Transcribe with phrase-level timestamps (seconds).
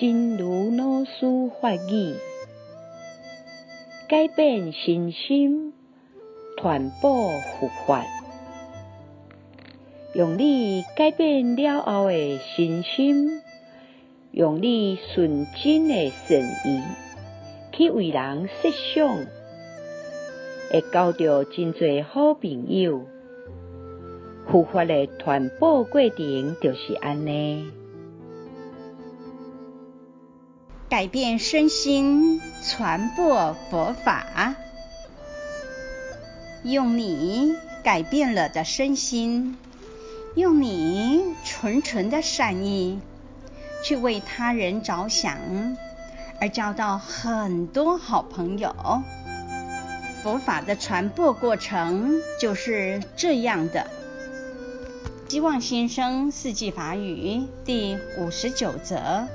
[0.00, 2.14] 真如老师法语，
[4.08, 5.72] 改变身心，
[6.58, 8.04] 传播佛法，
[10.14, 13.40] 用你改变了后的身心，
[14.32, 16.82] 用你纯真的善意
[17.72, 19.16] 去为人设想，
[20.72, 23.02] 会交到真侪好朋友。
[24.50, 27.70] 佛法的传播过程就是安尼。
[30.88, 34.54] 改变身心，传播佛法，
[36.62, 39.56] 用你改变了的身心，
[40.36, 43.00] 用你纯纯的善意，
[43.82, 45.36] 去为他人着想，
[46.40, 49.02] 而交到很多好朋友。
[50.22, 53.90] 佛法的传播过程就是这样的。
[55.28, 59.26] 希望新生四季法语第五十九则。